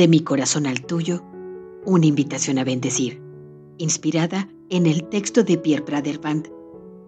De 0.00 0.08
mi 0.08 0.20
corazón 0.20 0.66
al 0.66 0.80
tuyo, 0.80 1.22
una 1.84 2.06
invitación 2.06 2.56
a 2.56 2.64
bendecir, 2.64 3.20
inspirada 3.76 4.48
en 4.70 4.86
el 4.86 5.06
texto 5.10 5.44
de 5.44 5.58
Pierre 5.58 5.84
Praderband, 5.84 6.48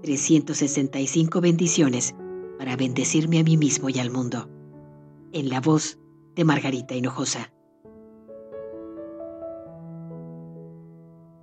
365 0.03 1.41
bendiciones 1.41 2.15
para 2.59 2.77
bendecirme 2.77 3.39
a 3.39 3.45
mí 3.45 3.57
mismo 3.57 3.89
y 3.89 3.99
al 3.99 4.11
mundo, 4.11 4.47
en 5.33 5.49
la 5.49 5.63
voz 5.63 6.01
de 6.35 6.45
Margarita 6.45 6.95
Hinojosa. 6.95 7.51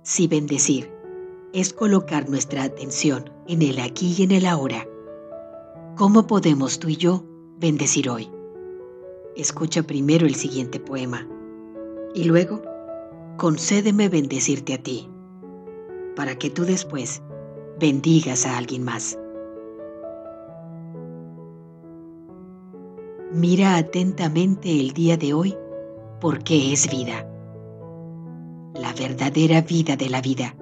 Si 0.04 0.28
bendecir 0.28 0.88
es 1.52 1.72
colocar 1.72 2.28
nuestra 2.28 2.62
atención 2.62 3.28
en 3.48 3.62
el 3.62 3.80
aquí 3.80 4.14
y 4.16 4.22
en 4.22 4.30
el 4.30 4.46
ahora, 4.46 4.86
¿cómo 5.96 6.28
podemos 6.28 6.78
tú 6.78 6.90
y 6.90 6.96
yo 6.96 7.24
bendecir 7.58 8.08
hoy? 8.08 8.30
Escucha 9.34 9.82
primero 9.82 10.28
el 10.28 10.36
siguiente 10.36 10.78
poema 10.78 11.26
y 12.14 12.24
luego 12.24 12.62
concédeme 13.36 14.08
bendecirte 14.08 14.74
a 14.74 14.82
ti, 14.82 15.08
para 16.16 16.36
que 16.36 16.50
tú 16.50 16.64
después 16.64 17.22
bendigas 17.78 18.46
a 18.46 18.58
alguien 18.58 18.84
más. 18.84 19.18
Mira 23.32 23.76
atentamente 23.76 24.80
el 24.80 24.92
día 24.92 25.16
de 25.16 25.32
hoy 25.32 25.56
porque 26.20 26.72
es 26.72 26.90
vida, 26.90 27.26
la 28.74 28.92
verdadera 28.92 29.62
vida 29.62 29.96
de 29.96 30.10
la 30.10 30.20
vida. 30.20 30.56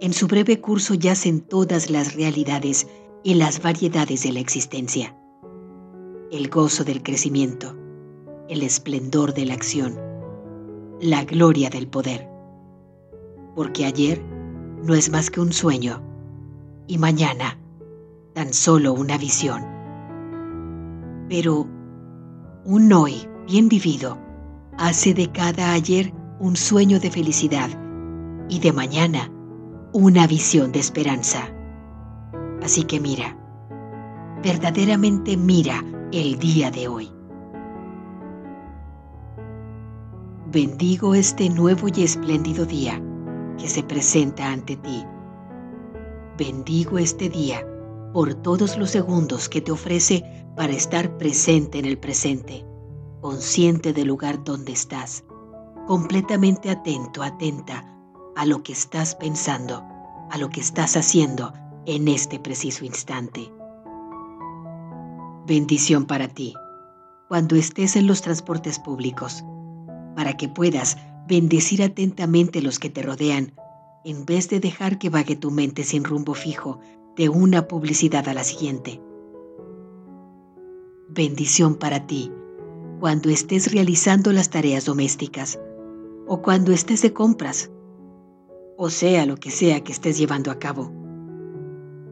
En 0.00 0.12
su 0.12 0.26
breve 0.28 0.60
curso 0.60 0.94
yacen 0.94 1.40
todas 1.40 1.90
las 1.90 2.14
realidades 2.14 2.86
y 3.22 3.34
las 3.34 3.60
variedades 3.62 4.22
de 4.22 4.32
la 4.32 4.40
existencia 4.40 5.14
el 6.30 6.48
gozo 6.48 6.84
del 6.84 7.02
crecimiento, 7.02 7.76
el 8.48 8.62
esplendor 8.62 9.34
de 9.34 9.46
la 9.46 9.54
acción, 9.54 9.98
la 11.00 11.24
gloria 11.24 11.70
del 11.70 11.88
poder. 11.88 12.28
Porque 13.54 13.84
ayer 13.86 14.22
no 14.82 14.94
es 14.94 15.10
más 15.10 15.30
que 15.30 15.40
un 15.40 15.52
sueño 15.52 16.02
y 16.86 16.98
mañana 16.98 17.58
tan 18.34 18.52
solo 18.52 18.92
una 18.92 19.16
visión. 19.18 19.62
Pero 21.28 21.66
un 22.64 22.92
hoy 22.92 23.28
bien 23.46 23.68
vivido 23.68 24.18
hace 24.78 25.14
de 25.14 25.30
cada 25.30 25.72
ayer 25.72 26.12
un 26.38 26.56
sueño 26.56 27.00
de 27.00 27.10
felicidad 27.10 27.68
y 28.48 28.60
de 28.60 28.72
mañana 28.72 29.30
una 29.92 30.26
visión 30.26 30.72
de 30.72 30.80
esperanza. 30.80 31.48
Así 32.62 32.84
que 32.84 33.00
mira, 33.00 33.36
verdaderamente 34.42 35.36
mira 35.36 35.84
el 36.12 36.38
día 36.38 36.70
de 36.70 36.88
hoy. 36.88 37.19
Bendigo 40.52 41.14
este 41.14 41.48
nuevo 41.48 41.86
y 41.94 42.02
espléndido 42.02 42.66
día 42.66 43.00
que 43.58 43.68
se 43.68 43.82
presenta 43.82 44.50
ante 44.50 44.76
ti. 44.76 45.04
Bendigo 46.36 46.98
este 46.98 47.28
día 47.28 47.64
por 48.12 48.34
todos 48.34 48.76
los 48.76 48.90
segundos 48.90 49.48
que 49.48 49.60
te 49.60 49.70
ofrece 49.70 50.24
para 50.56 50.72
estar 50.72 51.16
presente 51.18 51.78
en 51.78 51.84
el 51.84 51.98
presente, 51.98 52.66
consciente 53.20 53.92
del 53.92 54.08
lugar 54.08 54.42
donde 54.42 54.72
estás, 54.72 55.24
completamente 55.86 56.70
atento, 56.70 57.22
atenta 57.22 57.84
a 58.34 58.44
lo 58.44 58.62
que 58.62 58.72
estás 58.72 59.14
pensando, 59.14 59.84
a 60.30 60.38
lo 60.38 60.50
que 60.50 60.60
estás 60.60 60.96
haciendo 60.96 61.52
en 61.86 62.08
este 62.08 62.40
preciso 62.40 62.84
instante 62.84 63.52
bendición 65.46 66.04
para 66.04 66.28
ti 66.28 66.54
cuando 67.26 67.56
estés 67.56 67.96
en 67.96 68.06
los 68.06 68.22
transportes 68.22 68.78
públicos, 68.78 69.44
para 70.20 70.36
que 70.36 70.50
puedas 70.50 70.98
bendecir 71.26 71.82
atentamente 71.82 72.60
los 72.60 72.78
que 72.78 72.90
te 72.90 73.00
rodean, 73.00 73.54
en 74.04 74.26
vez 74.26 74.50
de 74.50 74.60
dejar 74.60 74.98
que 74.98 75.08
vague 75.08 75.34
tu 75.34 75.50
mente 75.50 75.82
sin 75.82 76.04
rumbo 76.04 76.34
fijo 76.34 76.78
de 77.16 77.30
una 77.30 77.66
publicidad 77.66 78.28
a 78.28 78.34
la 78.34 78.44
siguiente. 78.44 79.00
Bendición 81.08 81.76
para 81.76 82.06
ti 82.06 82.30
cuando 83.00 83.30
estés 83.30 83.72
realizando 83.72 84.30
las 84.30 84.50
tareas 84.50 84.84
domésticas 84.84 85.58
o 86.28 86.42
cuando 86.42 86.72
estés 86.72 87.00
de 87.00 87.14
compras, 87.14 87.70
o 88.76 88.90
sea 88.90 89.24
lo 89.24 89.36
que 89.36 89.50
sea 89.50 89.82
que 89.82 89.92
estés 89.92 90.18
llevando 90.18 90.50
a 90.50 90.58
cabo, 90.58 90.92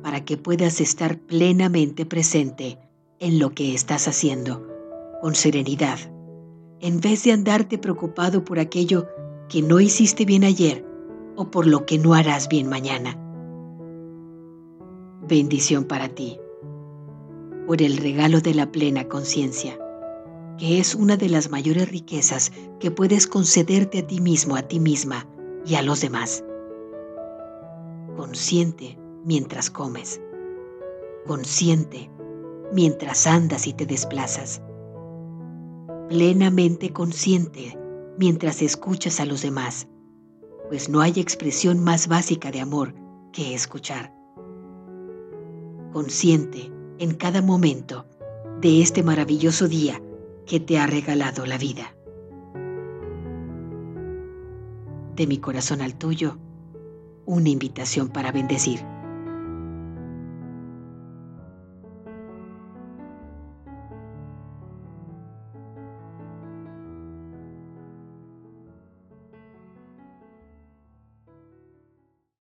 para 0.03 0.25
que 0.25 0.39
puedas 0.39 0.81
estar 0.81 1.19
plenamente 1.19 2.07
presente 2.07 2.79
en 3.19 3.39
lo 3.39 3.51
que 3.51 3.75
estás 3.75 4.09
haciendo, 4.09 4.67
con 5.21 5.35
serenidad, 5.35 5.99
en 6.81 7.01
vez 7.01 7.25
de 7.25 7.33
andarte 7.33 7.79
preocupado 7.79 8.45
por 8.45 8.59
aquello 8.59 9.07
que 9.49 9.63
no 9.63 9.81
hiciste 9.81 10.25
bien 10.25 10.45
ayer 10.45 10.85
o 11.37 11.51
por 11.51 11.67
lo 11.67 11.87
que 11.87 11.99
no 11.99 12.15
harás 12.15 12.49
bien 12.49 12.69
mañana. 12.69 13.19
Bendición 15.27 15.85
para 15.85 16.09
ti, 16.09 16.39
por 17.67 17.83
el 17.83 17.97
regalo 17.97 18.41
de 18.41 18.55
la 18.55 18.71
plena 18.71 19.09
conciencia, 19.09 19.79
que 20.59 20.79
es 20.79 20.95
una 20.95 21.17
de 21.17 21.29
las 21.29 21.51
mayores 21.51 21.91
riquezas 21.91 22.53
que 22.81 22.91
puedes 22.91 23.27
concederte 23.27 24.01
a 24.01 24.07
ti 24.07 24.21
mismo, 24.21 24.57
a 24.57 24.63
ti 24.63 24.81
misma 24.81 25.27
y 25.67 25.75
a 25.75 25.83
los 25.83 26.01
demás. 26.01 26.45
Consciente 28.17 28.99
mientras 29.25 29.71
comes, 29.71 30.21
consciente 31.27 32.11
mientras 32.73 33.27
andas 33.27 33.67
y 33.67 33.73
te 33.73 33.87
desplazas. 33.87 34.63
Plenamente 36.09 36.91
consciente 36.91 37.79
mientras 38.19 38.63
escuchas 38.63 39.21
a 39.21 39.27
los 39.27 39.43
demás, 39.43 39.89
pues 40.69 40.89
no 40.89 41.03
hay 41.03 41.13
expresión 41.17 41.85
más 41.85 42.09
básica 42.09 42.51
de 42.51 42.61
amor 42.61 42.95
que 43.31 43.55
escuchar. 43.55 44.15
Consciente 45.93 46.73
en 46.99 47.15
cada 47.15 47.43
momento 47.43 48.07
de 48.63 48.81
este 48.81 49.03
maravilloso 49.03 49.69
día 49.69 50.03
que 50.47 50.61
te 50.61 50.79
ha 50.79 50.87
regalado 50.87 51.45
la 51.45 51.59
vida. 51.59 51.95
De 55.15 55.27
mi 55.27 55.37
corazón 55.37 55.83
al 55.83 55.95
tuyo, 55.95 56.39
una 57.27 57.51
invitación 57.51 58.09
para 58.09 58.33
bendecir. 58.33 58.81